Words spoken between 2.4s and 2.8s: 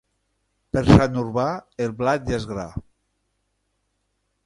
és gra.